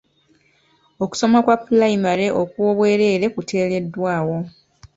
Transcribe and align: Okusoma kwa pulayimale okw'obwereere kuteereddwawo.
Okusoma 1.03 1.37
kwa 1.45 1.55
pulayimale 1.63 2.25
okw'obwereere 2.41 3.25
kuteereddwawo. 3.35 4.37